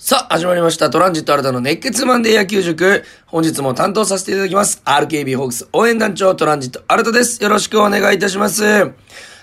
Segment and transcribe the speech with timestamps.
[0.00, 0.90] さあ、始まりました。
[0.90, 3.02] トランジット新たの熱血マンデー野球塾。
[3.26, 4.80] 本日も担当させていただきます。
[4.84, 7.42] RKB ホークス応援団長トランジット新たです。
[7.42, 8.92] よろしくお願いいたします。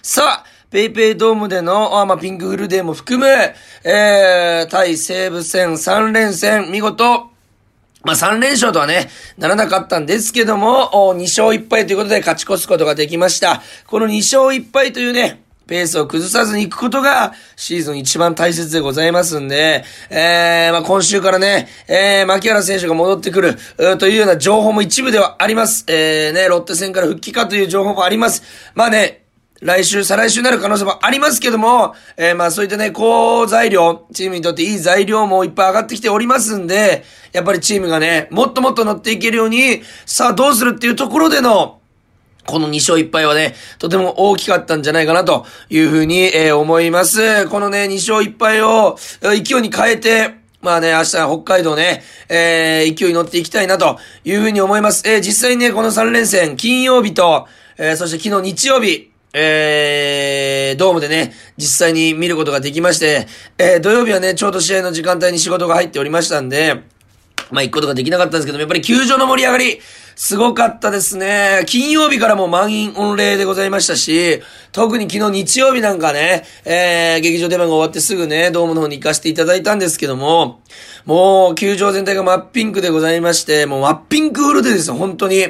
[0.02, 3.28] さあ、ペイペイドームでの、あまあ、ピンクフルデーも含む、
[3.84, 7.04] えー、対西武戦3連戦、見事、
[8.06, 13.62] まあ、3連勝とはね、ならなかったんですけども、2勝1敗ということで勝ち越すことができました。
[13.88, 23.58] この2勝1敗というね、ペースを崩さずに行くことが、シーズン一番大切でございますんで、えー、まあ、今週からね、えー、牧原選手が戻ってくる、
[23.98, 25.86] というような情報も一部ではあります。
[25.88, 28.44] えー、ね、ロッテ戦から復帰かという情報もあります。
[28.76, 29.26] まあね、
[29.62, 41.80] 来週、再来週になる可能性もありますけども、えー、まあそういったね、好材料、チームにとっていい材料もいっぱい上がってきておりますんで、やっぱりチームがね、もっともっと乗っていけるように、さあどうするっていうところでの、
[42.46, 47.48] この2勝1敗はね、とても大きかったんじゃないかなというふうに、えー、思います。
[47.50, 55.08] このね、2勝1敗を勢いに変えて、まあね、明日北海道ね、えー、勢いに乗っていきたいなというふうに思います。
[55.08, 66.84] えー、実際にね、この3連戦、金曜日と、えー、そして昨日日曜日、えー、ドームでね、実際に見ることができまして、えー、土曜日はね、ちょうど試合の時間帯に仕事が入っておりましたんで、
[67.52, 69.80] まあ行くことができなかったんですけどもやっぱり球場の盛り上がり、
[70.16, 71.64] すごかったですね。
[71.66, 80.62] 金曜日からも満員御礼でございましたし、特に昨日日曜日なんかね、えー、劇場出番が終わってすぐね、ドームの方に行かせていただいたんですけども、
[81.06, 85.48] もう、球場全体が真っピンクでございまして、もう真っピンクフルでですよ、本当に。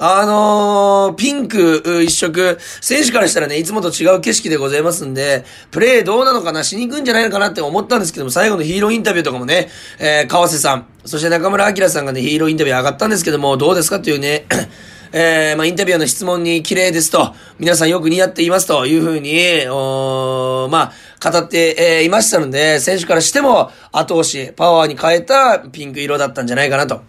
[0.00, 9.68] あのー、ピンク一色、選手からしたらね、いつもと違う景色でございますんで、プレイどうなのかな、しに行くんじゃないのかなって思ったんですけども、最後のヒーローインタビューとかもね、
[10.00, 14.44] えー、川瀬さん、そして中村明さんがね、ヒーローインタビュー上がったんですけども、どうですかというね、
[15.10, 20.92] えー、まあ、インタビューの質問に綺麗ですと、皆さんよく似合っていますというふうに、おま
[21.24, 27.00] あ、語って、えー、いましたので、選手からしても後押し、パワーに変えたピンク色だったんじゃないかなと。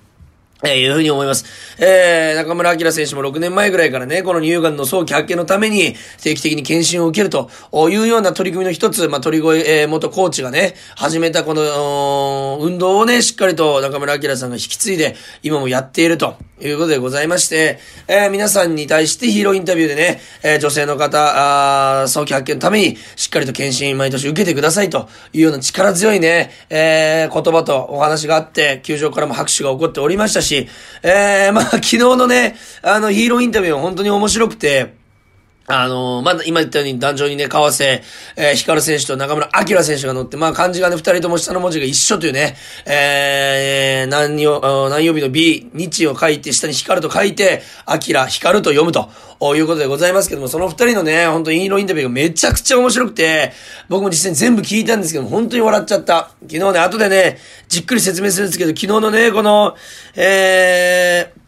[0.62, 1.46] えー、いうふうに思います。
[1.78, 7.50] えー、中村明選手も6年前ぐらいからね、この乳がんの早期発見のために定期的に検診を受けると
[7.90, 30.68] いうような取り組みの一つ、まあ、鳥越、えー、元コーチがね、始めたこの、運動をね、しっかりと中村明さんが引き継いで、今もやっているということでございまして、えー、皆さんに対してヒーローインタビューでね、えー、女性の方、あ早期発見のために、しっかりと検診毎年受けてくださいというような力強いね、えー、言葉とお話があって、球場からも拍手が起こっておりましたし、し、
[31.04, 34.99] えー、まあ、昨日のね、あの、ヒーローインタビューは本当に面白くて、
[35.72, 38.02] あのー、まだ今言ったように壇上にね、川瀬、
[38.36, 42.56] えー、光選手と中村明選手が乗って、まあ漢字がね、二人とも下の文字が一緒というね、
[42.88, 49.12] えー、何曜、何曜日の B、日を書いて、下に光と書いて、明、光と読むと
[49.56, 53.52] いうことでございますけども、その二人のね、本当にインロインタビューがめちゃくちゃ面白くて、
[53.90, 56.32] 僕も実際に全部聞いたんですけども、本当に笑っちゃった。
[56.42, 57.38] 昨日ね、後でね、
[57.68, 59.76] じっくり説明するんですけど、昨日のね、この、
[60.16, 61.39] えー、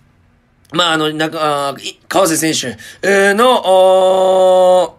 [0.71, 1.75] まあ、あの、なんか、
[2.07, 4.97] 川瀬選手の、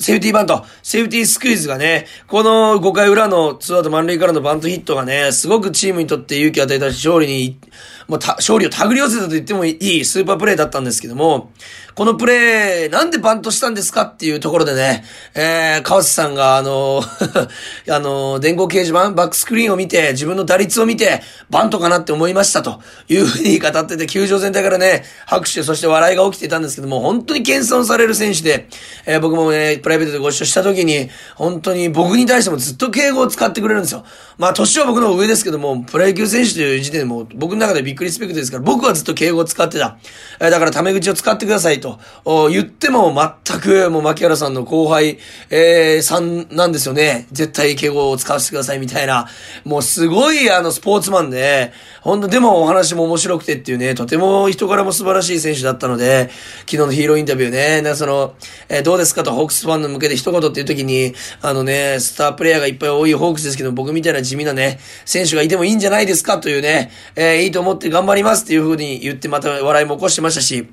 [0.00, 7.58] セーフティーバント、セーフティースクイズがね、この5回裏のツーアウト満塁からのバントヒットがね、すごくチームにとって勇気を与えたし、勝利に、
[8.06, 11.50] もう勝利を手繰り寄せたと言ってもいいスーパープレイだったんですけども、
[11.98, 15.02] このプレー、なんでバントしたんですかっていうところでね、
[15.34, 17.02] えー、川瀬さんが、あの、
[17.90, 28.68] あの、電光掲示板、バックスクリーンを見て、自分の打率を見て、バントかなって思いましたというふうに語ってて、球場全体からね、拍手、そして笑いが起きてたんですけども、本当に謙遜される選手で、
[29.04, 34.04] えー、僕もね、プライベートでご一緒した時に、本当に僕に対してもずっと敬語を使ってくれるんですよ。
[34.36, 39.98] まあ、年は僕の上ですけども、プロ野球選手という時点でも、僕の中でビッグリスペクトですから、僕はずっと敬語を使ってた。
[40.38, 41.87] えー、だからタメ口を使ってくださいと。
[42.24, 45.18] と言っても全くもう牧原さんの後輩、
[45.50, 47.26] えー、さんなんですよね。
[47.32, 49.28] 絶対敬語を使わせてくださいみたいな。
[49.64, 58.34] もうすごいあのスポーツマンで、ほんとでもお話も面白くてっていうね、とても人柄も素晴らしい選手だったので、昨日のヒーローインタビューね、なその、
[58.68, 70.68] えー、どうですかとホークスファンの向けて一言っていう時に、あのね、スタープレイヤーがいっぱい多いホークスですけど、僕みたいな地味なね、選手がいてもいいんじゃないですかというね、えー、いいと思って頑張りますっていう風に言ってまた笑いも起こしてましたし、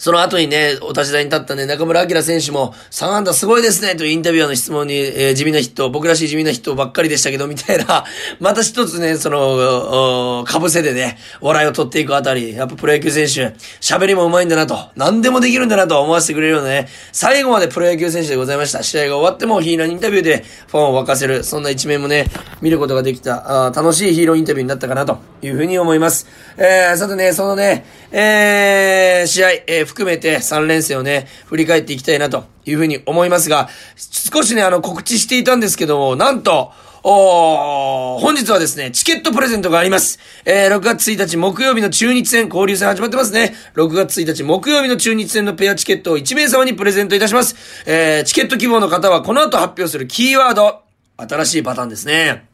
[0.00, 8.06] その後にね、お立ち台に立ったね、中村明選手も、3安打すごいですねというインタビュアーの質問に、えー、地味なヒット、僕らしい地味なヒットばっかりでしたけど、みたいな、
[8.40, 18.82] また一つね、その、かぶせでね、笑いを取っていくあたり、やっぱプロ野球選手、喋りも上手いんだなと、何でもできるんだなと思わせてくれるようなね、最後までプロ野球選手でございました。
[18.82, 22.24] 試合が終わってもヒーローインタビューでファンを沸かせる、そんな一面もね、
[22.62, 26.26] 見ることができた、あ楽しいヒーローインタビューになったかなというふうに思います。
[26.56, 36.72] えー、さてね、そのね、えー、試合、えー、含めて3連戦をね、振り返っていきたいなというふうに思いますが、少しね、あの、告知していたんですけども、なんと、
[37.02, 40.18] お本日はですね、チケットプレゼントがあります。
[40.44, 43.54] えー、6月1日木曜日の中日戦、交流戦始まってますね。
[43.74, 47.56] 6月1日木曜日の中日戦のペアチケットを1名様にプレゼントいたします。
[47.86, 50.82] えー、チケット希望の方はこの後発表するキーワード、
[51.16, 52.49] 新しいパターンですね。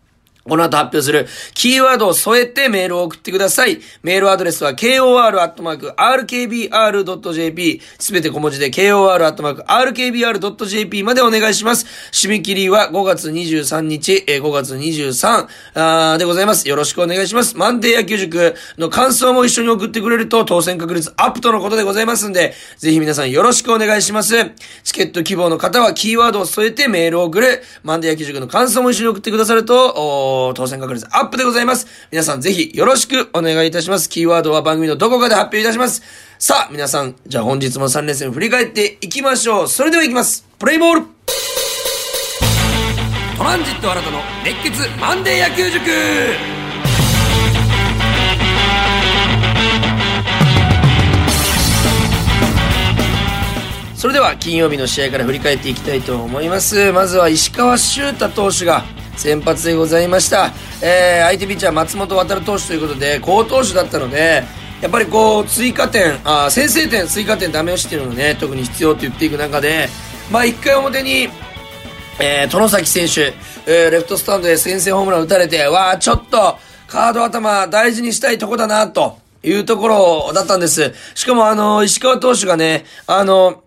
[0.48, 3.80] この後発表するキーワードを添えてメールを送ってください。
[4.02, 5.96] メールアドレスは kor.rkbr.jp
[7.98, 9.64] すべて小文字で kor.rkbr.jp
[11.02, 11.86] までお願いします。
[12.12, 16.68] 締め切りは5月23日、え5月23あでございます。
[16.68, 17.56] よろしくお願いします。
[17.56, 24.52] マンデー野球塾の感想も一緒に送ってくれると当選確率アップとのことでございますんで、ぜひ皆さんよろしくお願いします。
[24.84, 27.62] チケット希望の方はキーワードを添えてメールを送る。
[27.82, 31.86] マンデー野球塾の感想も一緒に送ってくださると、当選確率アップでございます。
[32.10, 34.08] 皆さんぜひよろしくお願いいたします。
[34.08, 36.02] キーワードは番組のどこかで発表いたします。
[36.38, 39.68] さあ、皆さん、じゃあ本日も3連戦振り返っていきましょう。
[39.68, 40.46] それでは行きます。
[40.58, 41.06] プレイボール
[43.36, 45.82] トランジット新たの熱血マンデー野球塾
[53.94, 56.92] それでは金曜日の試合から振り返っていきたいと思います。
[56.92, 58.84] まずは石川修太投手が
[59.16, 60.52] 先発でございました。
[60.82, 64.44] えー、相手ピッチャー松本航投手ということで、好投手だったので、
[64.80, 69.88] やっぱりこう、追加点、あ先制点、追加点ダメ押しっていうのがね、特に必要と言っていく中で、
[70.30, 71.28] まあ1回表に、
[72.20, 73.32] えー、殿崎選手、
[73.66, 80.94] えー、レフトスタンドで先制ホームラン打たれて、わあちょっと、カード頭大事にしたいとこだな、というところだったんです。
[81.14, 83.62] しかもあの、石川投手がね、あの、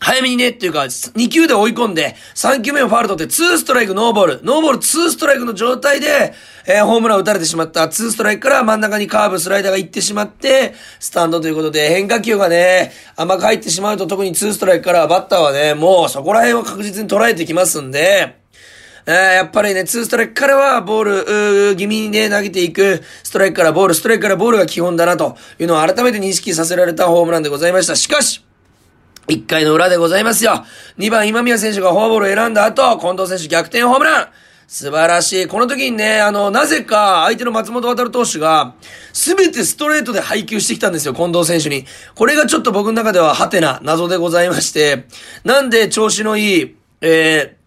[0.00, 6.32] 早めにねっていうか、2球で追い込んで、3球目をファール取って、2ストライクノーボール、ノーボール2ストライクの状態で、
[6.66, 7.82] えー、ホームラン打たれてしまった。
[7.82, 18.40] 2ストライクから真ん中にカーブ、スライダーが行ってしまって、スタンドということで、変化球がね、甘く入ってしまうと、特に2ストライクからバッターはね、もうそこら辺を確実に捉えてきますんで、
[19.06, 27.96] えー、やっぱりね、2ストライクからはボール、気味にね、投げていく、ストライクからボール、ストライクからボールが基本だなというのを改めて認識させられたホームランでございました。
[27.96, 28.42] しかし、
[29.30, 30.64] 1回の裏でございますよ。
[30.98, 34.28] 2番今宮選手がフォアボールを選んだ後、近藤選手逆転ホームラン
[34.66, 35.46] 素晴らしい。
[35.46, 38.74] この時にね、あの、なぜか相手の松本渡投手が、
[39.12, 41.86] すべてストレートで配球してきたんですよ、近藤選手に。
[42.14, 45.06] これがちょっと僕の中ではハテな、謎でございまして、
[45.42, 47.59] なんで調子のいい、えー、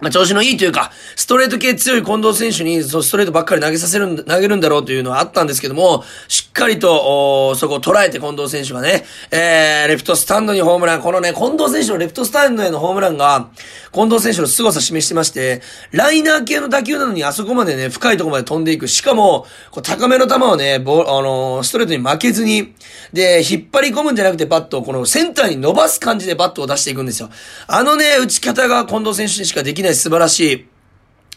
[0.00, 13.48] まあ、調子のいいというか、ストレート系強い近藤選手に、そストレートばっかり投げさせる、投げるんだろうというのはあったんですけども、しっかりと、そこを捉えて近藤選手がね、えー、レフトスタンドにホームラン、このね、近藤選手のレフトスタンドへのホームランが、
[13.92, 15.62] 近藤選手の凄さ示してまして、
[15.92, 18.88] ライナー系の打球なのにあそこまでね、深いところまで飛んでいく。
[18.88, 22.74] しかも、こう高めの球をね、ボあのー、ストレートに負けずに、
[23.14, 27.30] で、引っ張り込むんじゃなくてバットをこのセンターに伸ばす感じでバットを出していくんですよ。
[27.66, 30.66] あのね、打ち方が近藤選手にしかできない素晴らしい、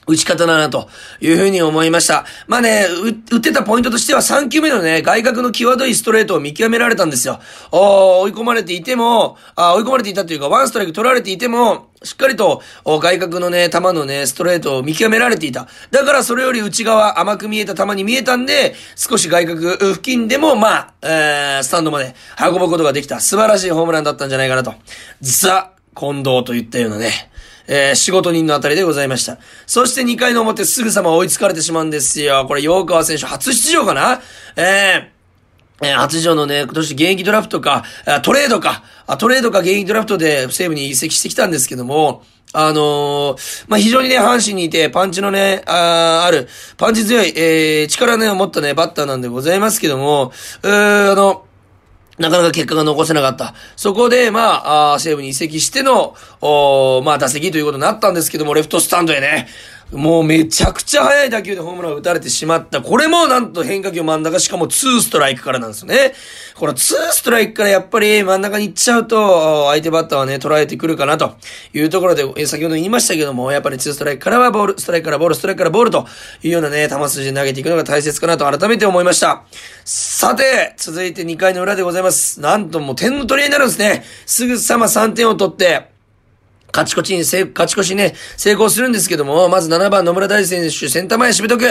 [0.10, 0.90] 打ち方だなと
[1.22, 2.26] いうふうに思いました。
[2.48, 2.86] まあね、
[3.32, 7.40] 打ってたポイントとしては3球目のね、外角の際どいストレートを見極められたんですよ。
[7.72, 15.68] お追い込まれていても、あ追い込まれていたというか、ワンストライク取られていても、しっかりと外角のね、球のね、ストレートを見極められていた。
[15.92, 23.20] だからそれより内側甘く見えた球に見えたんで、少し外角付近でも、まあ、えー、スタンドまで運ぶことができた。
[23.20, 24.74] 素晴らしいホームランだったんじゃないかなと。
[25.22, 27.12] ザ・近藤といったようなね、
[27.72, 29.38] えー、仕事人のあたりでございました。
[29.68, 32.46] そして2回の表すぐさま追いつかれてしまうんですよ。
[32.48, 34.22] これ、洋川選手初出場かな？
[34.56, 37.84] えー、え、初出場のね、今年現役ドラフトか、
[38.24, 38.84] トレードか、
[39.20, 51.46] トレードか現役ドラフトで西武に移籍してきたんですけども、あのー、まあ、非常にね、阪神にいて、パンチのね、あある、パンチ強い、えー、力ね、を持ったね、バッターなんでございますけども、うー、あの、
[52.20, 53.54] なかなか結果が残せなかった。
[53.78, 56.16] そこで、まあ、あ西武に移籍しての、
[57.04, 59.48] まあ、打席ということになったんですけども、レフトスタンドへね、
[59.92, 62.82] もうめちゃくちゃ速い打球でホームランを打たれてしまった。
[62.82, 66.14] これもなんと変化球真ん中、しかも2ストライクからなんですよね。
[66.56, 71.36] この2ストライクからやっぱり真ん中に行っちゃうと、相手バッターはね、捉えてくるかなと
[71.74, 76.06] いうところで、先ほど言いましたけども、やっぱり2ストライクからはボール、ストライクからボール、ストライクからボールと
[76.44, 79.44] いうようなね、球筋で投げていくのが大切かなと改めて思いました。
[79.86, 82.40] さて、続いて2回の裏でございます。
[82.42, 84.06] なんともう点の取り合いになるんですね。
[84.28, 85.89] すぐさま3点を取って、
[86.74, 91.64] 勝ち越しにせ、勝ち越しね、成功するんですけども、まず7番野村大選手、センター前締めとく。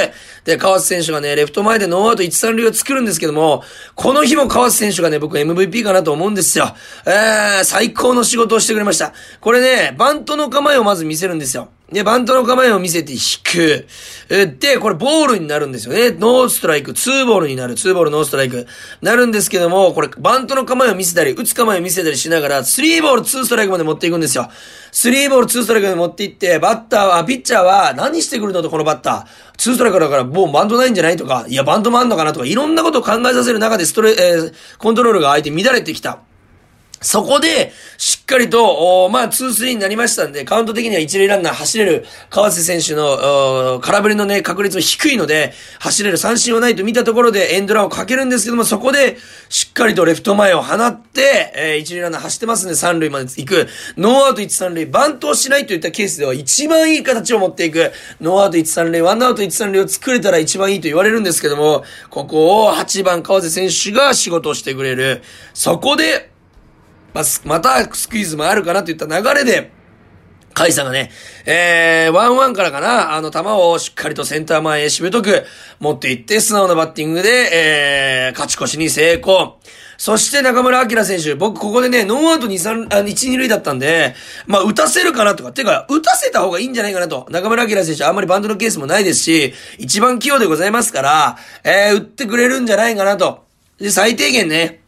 [0.44, 3.62] で、川瀬選手がね、レフト前でノーアウト1、3塁を作るんですけども、
[3.94, 6.74] この日も川瀬選手がね、僕 MVP かなと思うんですよ。
[7.06, 9.12] えー、最高の仕事をしてくれました。
[9.40, 11.68] これね、バントの構えをまず見せるんですよ。
[11.90, 13.86] で、バントの構えを見せて引く。
[14.28, 16.10] で、これボールになるんですよね。
[16.10, 17.76] ノーストライク、ツーボールになる。
[17.76, 18.66] ツーボール、ノーストライク。
[19.00, 24.50] なるんですけども、これ、バントの構えを見せたり、打つ構えを見せたりしながら、スリーボール、ツーストライクまで持っていくんですよ。
[24.92, 29.24] スリーボール、ツーストライクまで持っていって、バッターは、ピッチャーは、何してくるのと、このバッター。
[29.56, 36.18] ツーストライクだから、もうバントないんじゃないとか、いや、バントもあんのかなとか、いろんなことを考えさせる中で、ストレ、えー、コントロールが相手乱れてきた。
[37.00, 49.16] そこで、しっかりと、おまあ、2-3になりましたんで、カウント的には一塁ランナー走れる、川瀬選手の、空振りのね、確率も低いので、走れる三振はないと見たところでエンドランをかけるんですけども、そこで、
[49.48, 53.68] しっかりとレフト前を放って、えー、一塁ランナー走ってますんで、三塁まで行く。
[53.96, 57.92] ノーアウト1、三塁、バントをしないといったケースでは一番いい形を持っていく。
[58.20, 65.22] ノーアウト1、三塁、ワンアウト1、三塁を作れたら一番いいと言われるんですけども、ここを8番川瀬選手が仕事をしてくれる。
[65.54, 66.27] そこで、
[67.14, 69.72] ままたスクイズもあるかなといった流れで、
[70.54, 71.10] カイさんがね、
[71.46, 75.44] えー、ワンワンからかな、あの球をしっかりとセンター前へしぶとく
[75.78, 79.58] 持っていって、素直なバッティングで、えー、勝ち越しに成功。
[79.98, 84.14] そして中村晃選手、僕ここでね、ノーアウト2、3、あ、1、2塁だったんで、
[84.46, 87.26] まあ、打たせるかなとか、てか、打たせた方がいいんじゃないかなと。
[87.30, 93.44] 中村晃選手、あんまりバントのケースもないですし、一番器用でございますから、えー、打ってくれるんじゃないかなと。
[93.78, 94.82] で、最低限ね、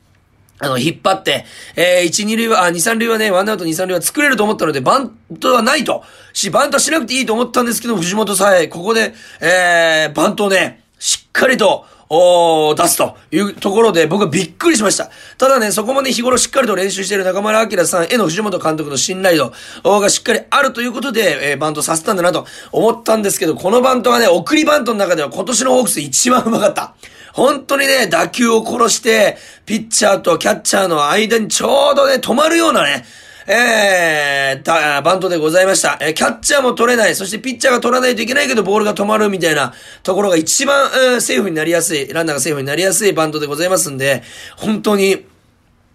[0.61, 6.05] あの、引っ張って、えー、1、2塁は、あ、2、3塁はね、ワンアウト2、3塁は作れると思ったので、バントはないと。
[6.33, 15.11] し、バントはしなくていいと思ったんですけど、藤本さえ、ここで、えー、バントをね、しっかりと、お出すというところで僕はびっくりしました。
[15.38, 19.38] ただね、そこまで日頃しっかりと練習している中村明さんへの藤本監督の信頼
[19.85, 26.95] 度がしっかりあるということで、えー、バントさせたんだなと思ったんですけど、このバントはね、送りバントの中では今年のホークス一番うまかった。
[27.40, 33.02] 本当にね、打球を殺して、ピッチャーとキャッチャーの間にちょうどね、止まるようなね、
[33.47, 35.97] えー、バントでございました。
[36.02, 44.23] えー、キャッチャーも取れない、そしてピッチャーが取らないといけないけど、ボールが止まるみたいなところが一番、えー、セーフになりやすい、ランナーがセーフになりやすいバントでございますんで、
[44.59, 45.25] 本当に、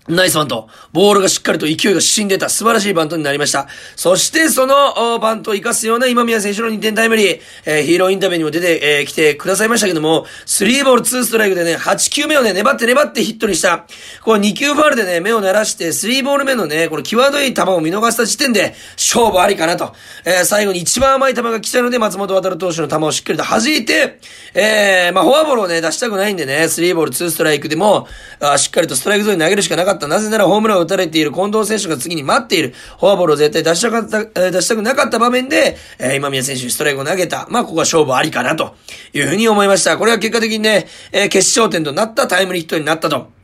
[0.07, 0.69] ナイスバント。
[0.93, 3.67] ボールがしっかりと勢いが死んでた素晴らしいバントになりました。
[3.95, 13.87] そしてそのバントを活かすような今宮選手の2点タイムリー、えー、ヒーローインタビューにも出て、えー、てくださいましたけども、3ボール2ストライクでね、8球目をね、粘って粘ってヒットにした。
[14.21, 19.95] この2球ファールでね、目を鳴らして、3ボール目のね、この際どい球を見逃した時点で、勝負ありかなと。
[20.23, 24.19] えー、最後に一番甘い球が来たので、松本渡投手の球をしっかりと弾いて、
[24.53, 28.07] えー、まあ、フォアボールをね、出したくないんでね、3ボール2ストライクでも、
[28.39, 29.94] あしっかりとストライクゾーンに投げるしかなかった。
[30.07, 32.73] なぜならホームランを打たれている近藤選手が次に待っている。
[32.99, 37.47] フォアボールを絶対出したかった、出したくなかった場面で、えー、今宮選手にストライクを投げた。
[37.49, 38.75] まあ、ここは勝負ありかなと
[39.13, 39.97] いうふうに思いました。
[39.97, 43.34] これは結果的にね、えー、決勝点となったタイムリーヒットになったと。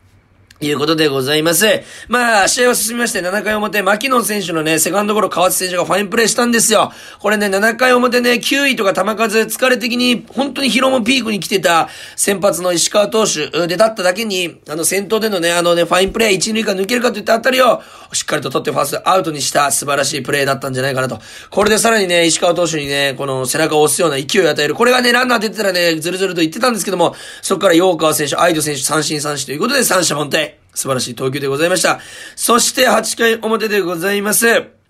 [0.62, 1.66] いうことでございます。
[2.08, 6.92] まあ、試合は進みまして、7回表、牧野選手のね、セカンドゴロ、河内選手がファインプレーしたんですよ。
[7.20, 17.82] これね、7回表ね、9位とか球数、疲れ的に、本当に疲労もピークに来てた先発の石川投手でだっただけに、あの、先頭でのね、あのね、ファインプレー、1、2塁間抜けるかといったあたりを、
[18.14, 21.20] しっかりと取ってファーストアウトにした素晴らしいプレーだったんじゃないかなと。
[21.50, 24.76] これでさらにね、石川投手にね、この背中を押すような勢いを与える。
[24.76, 30.51] これがね、ランナー出てたらね、ずるずると言ってたんですけども、そこから陽川選手、アイド選手、三振三振ということで三者凡退。
[30.74, 32.00] 素晴らしい投球でございました。
[32.36, 34.81] そして8回表でございます。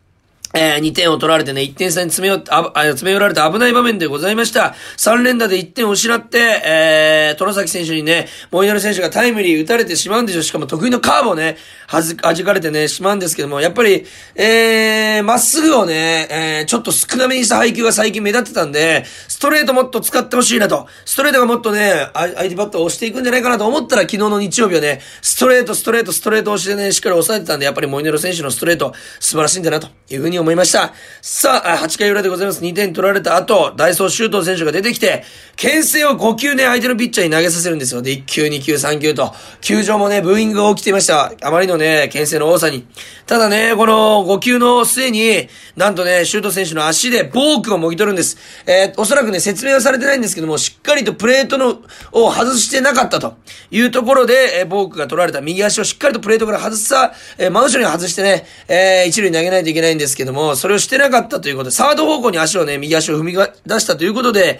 [0.53, 4.75] えー、2点を取られてね、1点差に詰め寄あ、詰め寄られた危ない場面でございました。
[4.97, 10.41] 3連打で1点を失って、えー、虎崎選手にね、モイナル選手がタイムリー打たれてしまうんでしょ。
[10.41, 14.05] しかも得意のカーブをね、はず、弾かれてね、しまうんですけども、やっぱり、
[14.35, 20.87] えー、まっすぐをね、えー、ちょっと少なめにした配球が最近目立ってたんで、ストレートもっと使ってほしいなと。
[21.05, 30.93] ストレートがもっとね、相手バットを押していくんじゃないかなと思ったら、昨日の日曜日はね、ストレート、ストレート、ストレート押してね、しっかり抑えてたんで、やっぱりモイネロ選手のストレート、素晴らしいんだな、というふうに思いました。
[31.21, 32.61] さあ、8回裏でございます。
[32.61, 35.23] 2点取られた後、ダイソーシュート選手が出てきて、
[35.55, 38.01] 牽制を5球ね、相手のピッチャーに投げさせるんですよ。
[38.01, 41.31] で、1球、2球、3球と、球場もね、ブーイングが起きていました。
[41.41, 42.85] あまりのね、牽制の多さに。
[43.27, 48.37] ただね、この5球の末に、なんとね、シュート選手の足でボークをもぎ取るんです。
[48.65, 51.81] えー、おそらくね、説明はされてないんですけども、しっかりとプレートの、
[52.11, 53.35] を外してなかったと
[53.69, 64.59] いうところで、えー、ボークが取られた右足をしっかりとプレートから外さ、えー、真後ろに外してね、えー、一塁に投げないといけないんですけども、それをしてなかったということで、サード方向に足をね、右足を踏み出したということで、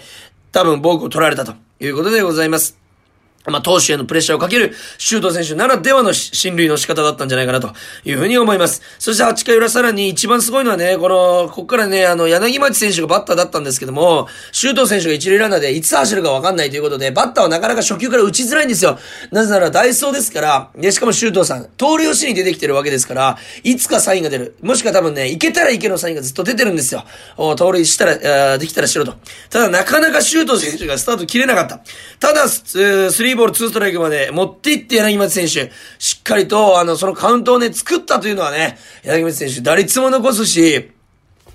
[0.52, 2.81] 多分ボークを取られたということでございます。
[3.46, 7.72] まあ、投手へのプレッシャーをかける、シュート選手ならではの進塁の仕方だったんじゃないかなと
[8.04, 8.82] いうふうに思います。
[8.98, 18.98] そして8回裏さらに一番すごいのはね、この、ここからね、あの、柳町選手がバッターだったんですけども、シュート選手が一塁ランナーでいつ走るかわかんないということで、バッターはなかなか初球から打ちづらいんですよ。
[19.30, 24.56] なぜならダイソーですから、で、しかもシュートさん、盗塁をしに出てきてるわけですから、いつかサインが出る。
[24.62, 27.04] もしくは多分ね、いけたらいけのサインがずっと出てるんですよ。
[27.36, 29.14] お盗塁したら、できたらしろと。
[29.50, 31.80] ただ、なかなかシュート選手がスタート切れなかった。
[32.20, 40.90] ただ、スリーボール2ストライクまでで持っていって柳町選手、しっかりと、あの、そのカウントをね、作ったというのはね、柳町選手、打率も残すし、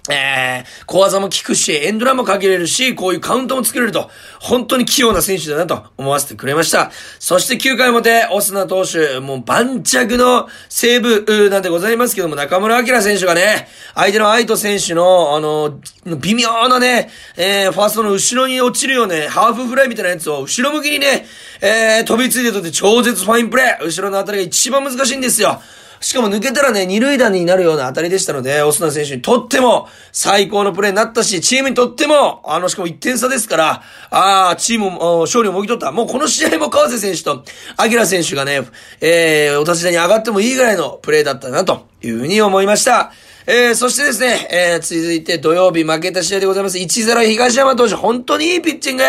[0.09, 4.09] えー、小技も効くし、エンドランもかけれるし、こういうカウントも作れると、
[4.39, 6.91] 本当に器用な選手だなと思わせてくれました。
[7.19, 21.25] そして9回表、オスナ投手、もう盤石のセーブなんでございますけども、中村晃選手がね、相手の愛斗選手の、あの、微妙なね、えー、ファーストの後ろに落ちるようね、ハーフフライみたいなやつを後ろ向きにね、
[21.61, 25.61] えー、飛びついてとって超絶ファインプレー後ろのあたりが一番難しいんですよ。
[25.99, 35.91] しかも抜けたらね、二塁打になるような当たりでしたので、オスナ選手にとっても最高のプレーになったし、チームにとっても、あの、しかも1点差ですから、ああ、チームも、勝利をもぎ取った。
[35.91, 37.43] もうこの試合も川瀬選手と、
[37.77, 38.61] アキラ選手がね、
[39.01, 43.11] えー、お立ち台に上がってもいいぐらいのプレーだったな、というふうに思いました。
[43.49, 46.77] えー、そしてですね、えー、続いて土曜日負けた試合でございます。
[46.77, 49.03] 1-0東山投手、本当にいいピッチング。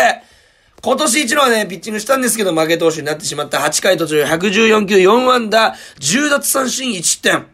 [0.81, 7.47] 今年一のはね、ピッチングしたんですけど、負け投手になってしまった8回途中114球4安打、10奪三振1点。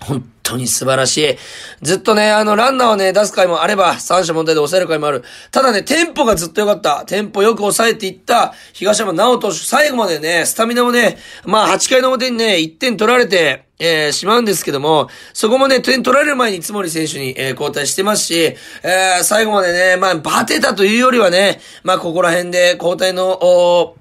[0.00, 1.36] 本当に素晴らしい。
[1.82, 5.22] ずっとね、あの、ランナーをね、出す回もあれば、三者問題で抑える回もある。
[5.50, 7.04] ただね、テンポがずっと良かった。
[7.06, 23.96] テンポよく抑えていった東山直投手、最後までね、スタミナもね、まあ8回の表にね、1点取られて、えー、しまうんですけども、そこもね、点取られる前につもり選手に、えー、交代してますし、えー、最後までね、まあ、バテたというよりはね、まあ、ここら辺で交代の、お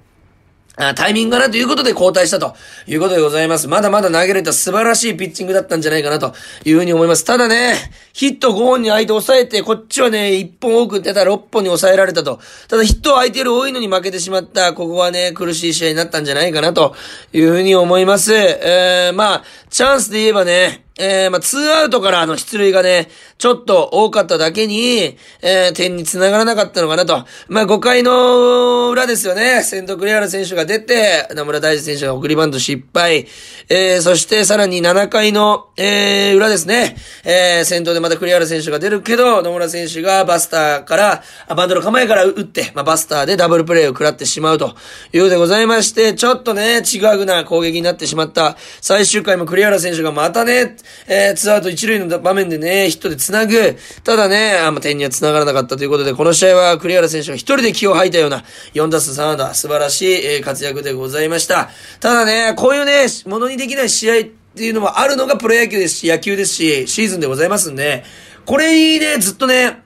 [0.96, 2.56] タイミングかなということで交代したと
[2.86, 3.68] いうことでございます。
[3.68, 7.24] まだまだ投げれた素晴らしいピッチングだったんじゃないかなというふうに思います。
[7.24, 7.74] ただね、
[8.14, 12.40] ヒット5本に相手抑えて、こっちはね、1本多く出た6本に抑えられたと。
[12.68, 14.74] ただヒット相手より多いのに負けてしまった。
[14.74, 16.96] ここはね、苦しい試合になったんじゃないかなと
[17.34, 18.34] いうふうに思います。
[18.36, 27.26] えー、まあ、チャンスで言えばね、えー、まあ、ツーアウトからの出塁がね、ちょっと多かっただけに、えー、点に繋がらなかったのかなと。
[27.48, 29.64] まあ、5回の裏ですよね。
[29.64, 33.28] 先頭栗原選手が出て、野村大地選手が送りバント失敗。
[33.70, 36.96] えー、そしてさらに7回の、えー、裏ですね。
[37.24, 41.24] えー、先頭でまた栗原選手が出るけど、野村選手がバスターから、
[41.56, 44.76] バンドの構えから打って、まあ、バスターでダブルプレーを食らってしまうと
[45.14, 48.58] いうでございまして、ちょっとね、違うな攻撃になってしまった。
[48.82, 50.76] 最終回も栗原選手がまたね、
[51.08, 53.78] えー、ツーアウト一塁の場面でね、ヒットで繋ぐ。
[54.04, 61.70] ただね、あんま点には繋がらなかったということで、この試合は栗原選手が一人で気を吐いたような、4打数3安打、素晴らしい、えー、活躍でございました。
[62.00, 68.04] ただね、こういうね、ものにできない試合っていうのもあるのがプロ野球ですし、野球ですし、シーズンでございますんで、
[68.46, 69.84] これにね、ずっとね、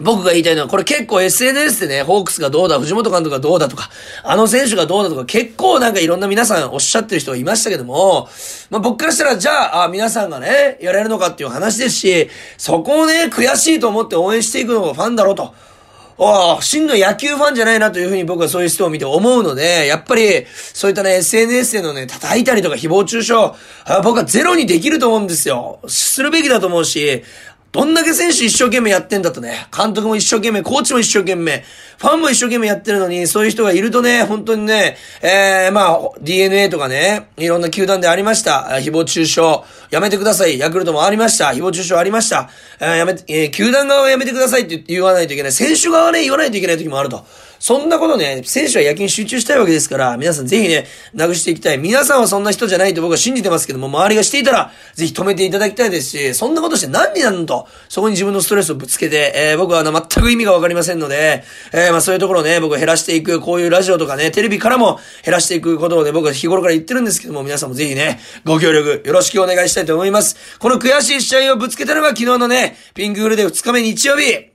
[0.00, 3.90] 僕が言いたいのは、これ結構 SNS でね、ホークスがどうだ、藤本監督がどうだとか、
[4.24, 8.28] あの選手がどうだとか、結構なんかいろんな皆さんおっしゃってる人がいましたけども、
[8.70, 15.54] まあ僕からしたら、じゃあ、あ皆さんがね、やれるのかっていう話ですし、そこをね、悔しいと思って応援していくのがファンだろうと。
[16.22, 23.34] ああ、真の野球ファンじゃないなというふうに僕はそういう人を見て思うので、やっぱり、そういったね、SNS でのね、叩いたりとか誹謗中傷、
[24.04, 25.80] 僕はゼロにできると思うんですよ。
[25.86, 27.24] するべきだと思うし、
[27.72, 31.62] どんだけ選手一生懸命やってんだとね、監督も一生懸命、コーチも一生懸命、
[31.98, 38.66] ファンも一生懸命やってるのに、そういう人がいるとね、本当にね、えー、まあ、DNA とかね、いろんな球団でありました。
[38.80, 39.40] 誹謗中傷、
[39.90, 40.58] やめてください。
[40.58, 41.50] ヤクルトもありました。
[41.50, 42.50] 誹謗中傷ありました。
[42.80, 45.52] えー、やめ、えー、球団側はやめてくださいって言わないといけない。
[45.52, 47.24] 選手側はね、言わないといけない時もあると。
[47.60, 51.78] そんなことね、選手は野球に集中したいわけですから、皆さんぜひね、なくしていきたい。
[51.78, 70.58] 皆さんはそんな人じゃないと僕は信じてますけども、周りがしていたら、ぜひ止めていただきたいですし、そんなことして何になるのと、そこに自分のストレスをぶつけて、えー、僕はあの、全く意味がわかりませんので、えー、まあそういうところをね、僕減らしていく、こういうラジオとかね、テレビからも減らしていくことをね、僕は日頃から言ってるんですけども、皆さんもぜひね、ご協力よろしくお願いしたいと思います。
[70.58, 74.49] この悔しい試合をぶつけたのが昨日のね、ピンクールで2日目日曜日、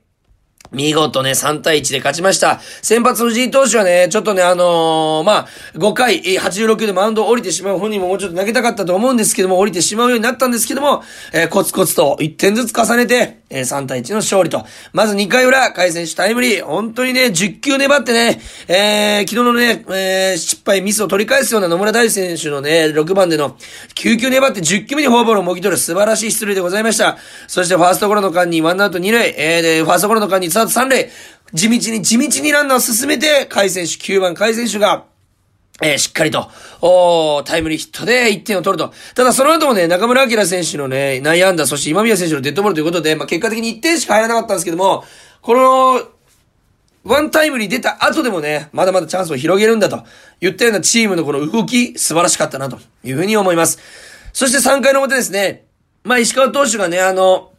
[0.76, 2.60] 見事ね、3対1で勝ちました。
[2.82, 14.66] 先発藤井投手はね、ちょっとね、あのー、まあ、5回、86でマウンド降りてしまう本人ももうちょっと投げたかったと思うんですけども、降りてしまうようになったんですけども、えー、コツコツと1点ずつ重ねて、えー、3対1の勝利と。
[14.92, 16.64] まず2回裏、海選手タイムリー。
[16.64, 23.56] 本当にね、10球粘ってね、えー、昨日のね、えー、失敗、ミスを取り返すような野村大選手のね、6番での
[23.94, 27.18] 9球粘って10球目にフォアボールをもぎ取る素晴らしい出塁でございました。
[27.46, 31.10] そしてファーストゴロの間にワンアウト2塁、えー、で、ファーストゴロの間にート3塁、
[31.52, 35.04] 地道に地道にランナーを進めて、海選手、9番海選手が、
[35.82, 36.50] えー、しっかりと、
[36.80, 38.92] おタイムリーヒットで1点を取ると。
[39.14, 45.04] ただその後もね、中村明選手のね、内野安打、そして今宮選手のデッドボールということで、まあ、結果的に1点しか入らなかったんですけども、
[45.42, 46.00] この、
[47.04, 50.02] ワンタイムリー出た後でもね、まだまだチャンスを広げるんだと
[50.40, 53.78] 言ったようなチームのこの動き、素晴らしかったなというふうに思います。
[54.32, 55.66] そして3回の表ですね、
[56.02, 57.52] まあ、石川投手がね、あの、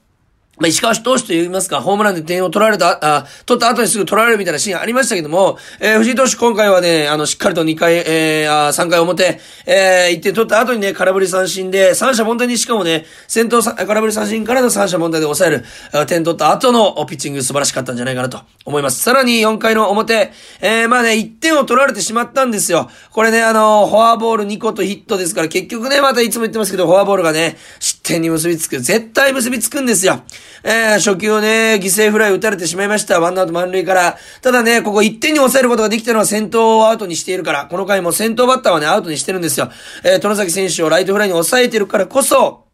[0.59, 18.99] まあ、石川投手と言いますか、ホームランで点を取られた、あ、取った後にすぐ取られるみたいなシーンありましたけども、えー、藤井投手今回はね、あの、しっかりと2回、えー、あ3回表、えー、1点取った後にね、空振り三振で、三者凡退にしかもね、先頭空振り三振からの三者凡退で抑える、点取った後のピッチング素晴らしかったんじゃないかなと思います。
[19.01, 22.89] さらに4回の表、えー、まあね、1点を取られてしまったんですよ。
[23.11, 28.79] これね、あの、フォアボール2個とヒットですから、結局ね、またいつも言ってますけど、フォアボールがね、失点に結びつく。
[28.79, 30.21] 絶対結びつくんですよ。
[30.63, 33.19] えー、初球をね、犠牲フライ打たれてしまいました。
[33.19, 34.17] ワンアウト満塁から。
[34.41, 39.69] ただね、ここ1点に抑えることができたのは先頭をアウトにしているから、この回も先頭バッターはね、アウトにしてるんですよ。
[40.03, 42.66] えー、ト崎選手をライトフライに抑えてるからこそ、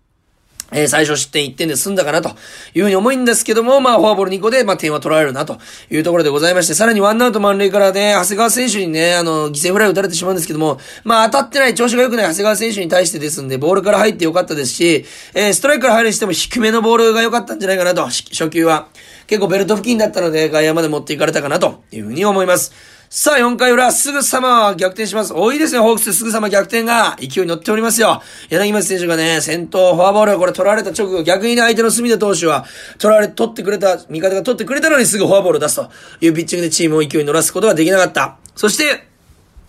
[0.73, 2.29] えー、最初失点1点で済んだかなと
[2.73, 5.57] いうふうに思うんですけども、まあ、フォアボール2個で、まあ、点は取られるなと
[5.89, 18.87] いうところでございまして、さらにワンアウト満塁からね、長谷川選手にね、あの、犠牲フライ打たれてしまうんですけども、まあ、当たってない調子が良くない長谷川選手に対してですんで、ボールから入って良かったですし、えー、ストライクから入るにしても低めのボールが良かったんじゃないかなと、初球は。
[19.27, 22.92] 結構ベルト付近だったので、外野まで持っていかれたかなというふうに思います。
[23.15, 25.35] さあ、4回裏、すぐさま逆転します。
[25.35, 26.13] 多いですね、ホークス。
[26.13, 28.23] すぐさま逆転が勢いに乗っておりますよ。
[28.49, 32.65] 柳町選手がね、先頭、フォアボールをこれ取られた直後、逆にね、相手の隅田投手は、
[32.97, 38.37] 取られ、取ってくれた、味方が取ってくれたのにすぐフォアボールを出すというピッチングでチームを勢いに乗らすことができなかった。
[38.55, 39.13] そして、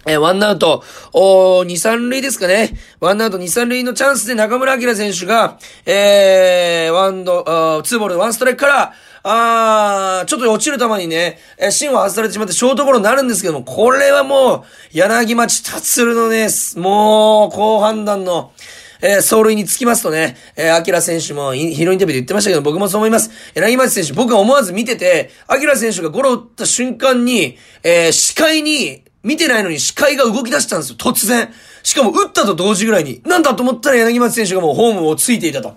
[0.06, 2.76] えー、ワンアウト、おー、2、3塁ですかね。
[3.00, 14.62] ワンアウト2、3塁のチャンスで中村明選手が、えー、ワンド、あツーボール、ワンストライクから、あー、ちょっと落ちる球にね、え、芯を外されてしまってショートゴロになるんですけども、これはもう、
[14.92, 18.52] 柳町達るのね、もう、好判断の、
[19.00, 23.30] えー、走塁につきますとね、えー、アキラ選手もヒロインタビューで言ってましたけど、僕もそう思います。
[23.54, 31.50] 柳町選手、僕は思わず見てて、アキラ選手がゴロ打った瞬間に、えー、視界に、見てないのに視界が動き出したんですよ、突然。
[31.82, 33.22] しかも打ったと同時ぐらいに。
[33.24, 35.74] なんだと思ったら柳町選手がもうホームをついていたと。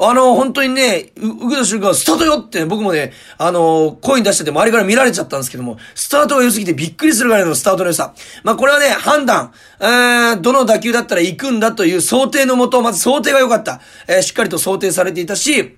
[0.00, 8.14] あの、本当にね、う、ぐた瞬間、スタートよって、ね僕もね、あの、声に出してて周りから見られちゃったんですけども、スタートが良すぎてびっくりするぐらいのスタートの良さ。
[8.44, 13.80] まあ、これはね、判断、えー、どの打球だったら行くんだという想定のもと、まず想定が良かった。
[14.06, 15.77] えー、しっかりと想定されていたし、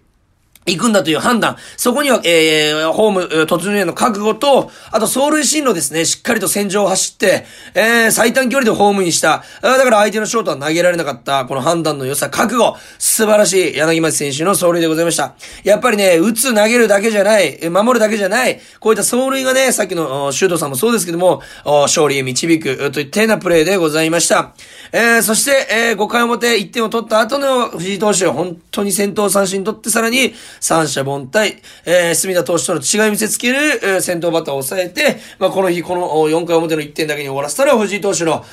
[0.70, 1.56] 行くんだという判断。
[1.76, 6.04] そこには、えー、ホーム、突入への覚悟と、あと、走塁進路ですね。
[6.04, 9.44] しっかりと戦場を走って、えー、最短距離でホームにした。
[9.62, 12.76] だから相手のショートは投げられなかった、この判断の良さ、覚悟。
[12.98, 15.34] 素晴らしい、柳町選手の走塁でございました。
[15.64, 24.52] やっぱりね、打つ、投げるだけじゃない、守るだけじゃない、こういった走塁がね、さっきの、シュートさんもそうですけども、勝利へ導く、といったようなプレーでございました。
[24.92, 38.44] えー、そして、えー、5回表1点を取った後の藤井投手、本当に先頭三振取ってさらに、三者凡退、えー、隅田投手との違いを見せつける、えー、先頭バッターを抑えて、まあ、この日、この4回表の1点だけに終わらせたら、藤井投手の、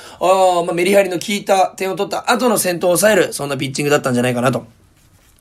[0.66, 4.66] まあ、メリハリの効いた点を取った後の先頭を抑える、そんなピッチングだったんじゃないかなと。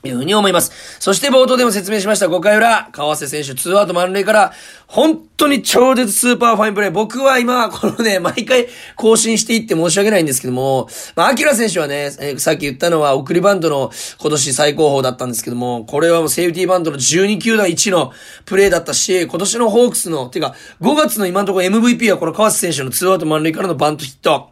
[0.04, 1.00] いうふうに思います。
[1.00, 4.54] そして冒頭でも説明しました5回裏、川瀬選手2アウト満塁から、
[4.88, 6.92] 本当に超絶スーパーファインプレー。
[6.92, 18.14] 僕は今、このね、 毎回更新していって申し訳ないんですけども、まあ、アキラ選手はね、えー、さっき言ったのは送りバントの今年最高峰だったんですけども、これはもうセーフティーバントの12球団1の
[18.46, 24.48] プレーだったし、今年のホークスの、てか、5月の今のところ MVP はこの川瀬選手の2アウト満塁からのバントヒット、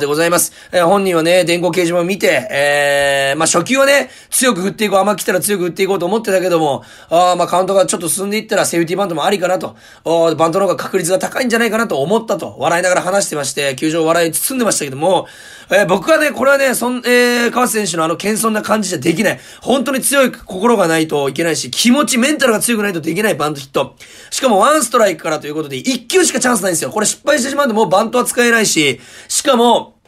[0.00, 0.52] でございます。
[0.72, 9.67] えー、本人はね、電光掲示板を見て、えー、まあ、初球はね、強く振っていこう、甘く来たら強く振っていこうと思ってたけども、あまあ、カウントがちょっと進んでいったらセーフティーバントもありかなと。
[10.04, 15.26] と、バントの方が確率が高いんじゃないかなと思ったと、笑いながら話してまして、球場笑い包んでましたけども、
[15.70, 19.40] えー、僕はね、これはね、そん、えー、川瀬選手のあの謙遜な感じじゃできない。
[19.60, 23.94] 本当に強い心がないといけないし、気持ち、メンタルが強くないとできないバントヒット。
[24.30, 26.90] しかもワンストライクからということで、1球しかチャンスないんですよ。
[26.90, 29.98] これ失敗してしまうともうバントは使えないし、しかも、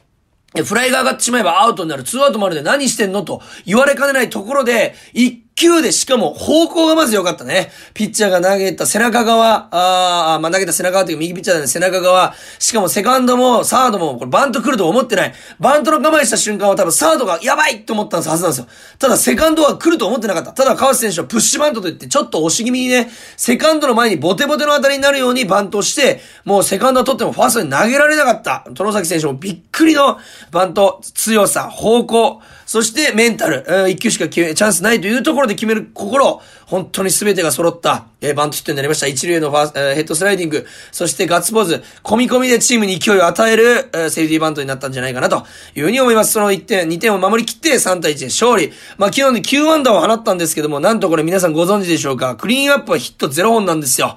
[0.65, 2.03] フライが上がってしまえばアウトになる。
[2.03, 7.71] ツーアウトまでで何してんのと言われかねないところで、一球でしかも方向がまず良かったね。
[7.93, 15.35] ピッチャーが投げた背中側、ああまあ、投げた背中側という右ピッチャーなんで背中側、しかもセカンドもサードもこれバント来ると思ってない。
[15.59, 18.67] バントの構えした瞬間は多分サードがやばいと思ったはずなんですよ。
[18.99, 20.53] ただセカンドは来ると思ってなかった。
[20.53, 28.65] ただ川瀬選手はプッシュバントと言ってちょっと押し気味にね、セカンドの前にボテボテの当たりになるようにバントをして、もうセカンドを取ってもファーストに投げられなかった。
[28.71, 30.19] 殿崎選手もびっくりの
[30.53, 39.09] バント、強さ、方向、そしてメンタル、1球しかチャンスないというところで決める心、本当に全てが揃った、えー、バントヒットになりました。
[39.09, 45.45] 一塁のファース、えー、ヘッドスライディング、そしてガッツポーズ、込み込みでチームに勢いを与える、えー、セーフティーバントになったんじゃないかなと。
[45.75, 46.31] いうふうに思います。
[46.31, 48.73] その1点、2点を守りきって3対1で勝利。
[48.99, 52.37] まあ、昨日に9安打を放ったんですけども、なんとこれ皆さんご存知でしょうか。
[52.37, 54.17] クリーンアップはヒット0本なんですよ。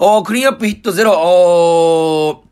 [0.00, 2.51] おクリーンアップヒット0、おー。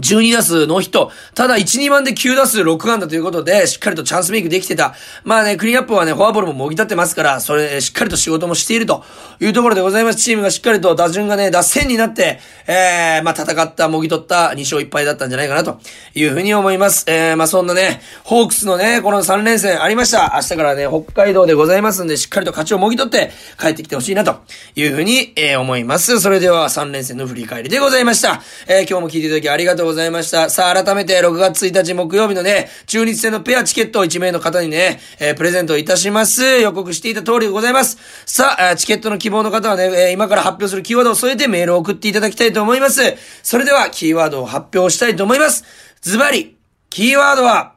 [0.00, 1.10] 12打数ノーヒット。
[1.34, 4.94] ただ1、2番で9打数6安打ということで、しっかりとチャンスメイクできてた。
[5.24, 9.04] まあね、クリーンアップはね、フォアボールももぎ立ってますから、それ、しっかりと仕事もしていると
[9.40, 10.18] いうところでございます。
[10.18, 15.80] チームがしっかりと打順がね、打線になって、えー、まあ戦った、もぎ取った2勝1敗だったんじゃないかなと
[16.14, 17.04] いうふうに思います。
[17.08, 20.32] えー、まあそんなね、ホークスのね、この3連戦ありました。
[20.36, 24.36] 明日からね、北海道でございますんで、しっかりと勝ちをもぎ取って帰ってきてほしいなと
[24.76, 26.20] いうふうに、えー、思います。
[26.20, 28.42] それでは3連戦の振り返りでございました。
[28.66, 30.50] えー、今日も聞いていただきありがとうございました。
[30.50, 36.42] さあ改めて6月1日木曜日のね、中日戦のペアチケットを1名の方にね、えー、プレゼントいたします。
[36.60, 37.98] 予告していた通りでございます。
[38.26, 43.00] さあ、チケットの希望の方はね、え、今から発表するキーワードを添えてメールを送っていただきたいと思います。
[43.42, 45.64] それでは、キーワードを発表したいと思います。
[46.02, 46.56] ズバリ、
[46.90, 47.74] キーワードは、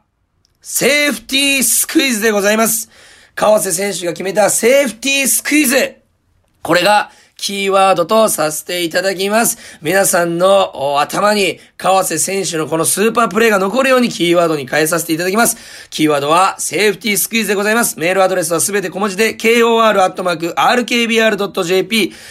[0.60, 2.90] セーフティースクイズでございます。
[3.34, 5.96] 川瀬選手が決めたセーフティースクイズ。
[6.62, 7.10] これが、
[7.42, 9.58] キーワードとさせていただきます。
[9.82, 15.56] 皆さんの頭に川瀬選手のこのスーパープレイが残るようにキーワードに変えさせていただきます。
[15.90, 17.98] キーワードはセーフティースクイズでございます。
[17.98, 19.72] メールアドレスはすべて小文字で kor.rkbr.jp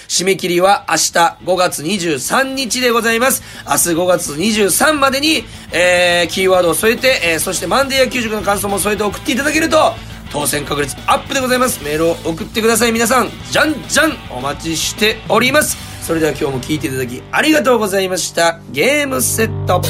[0.07, 1.01] 締め切りは明日
[1.43, 3.43] 5月23日でございます。
[3.65, 5.43] 明日5月23までに、
[5.73, 9.93] えー、キーワードを添えて、えー、そしてマンデー野球塾の感想も添えて送っていただけると
[10.31, 11.83] 当選確率アップでございます。
[11.83, 13.29] メールを送ってください皆さん。
[13.51, 14.13] じゃんじゃん。
[14.29, 15.77] お待ちしております。
[16.05, 18.59] それでは今日も聞いていただきありがとうございました。
[18.71, 19.81] ゲームセット。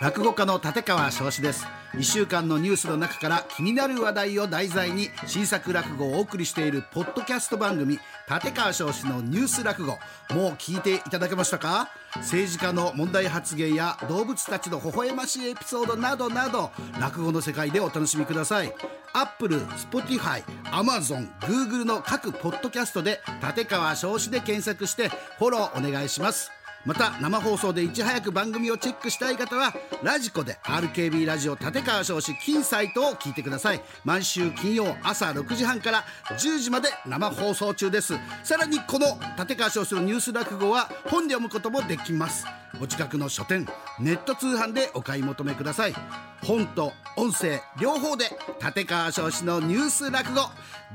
[0.00, 1.66] 落語家の立川翔志です。
[1.94, 9.92] 1週間のニュースの中から気になる話題を題材に新作落語をお送りしているポッドキャスト番組立川翔志のニュース落語。
[10.34, 11.88] もう聞いていただけましたか？
[12.16, 18.74] 政治家の問題発言や動物たちの微笑ましいエピソードなどなど落語の世界でお楽しみください。
[19.12, 26.50] アップル、スポティファイ、アマゾン、グーグルの各ポッドキャストで立川生志で検索してフォローお願いします。
[26.84, 33.80] また生放送でいち早く番組をチェックしたい方はラジコで RKB ラジオ立川生志 金サイトを聞いてください。
[34.04, 36.04] 毎週金曜朝6時半から
[36.38, 38.14] 10時まで生放送中です。
[38.42, 39.06] さらにこの
[39.38, 42.44] 立川少子のニュース落語は本で読むこともできます。
[42.80, 43.66] お近くの書店
[44.00, 45.94] ネット通販でお買い求めください。
[46.42, 48.26] 本と音声両方で
[48.62, 50.40] 立川少子のニュース落語。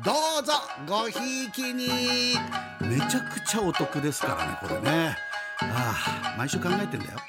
[0.05, 0.53] どうぞ
[0.87, 2.37] ごひいきに。
[2.81, 5.28] めちゃくちゃお得ですからねこれね。
[5.61, 7.19] ああ毎週考えてんだよ。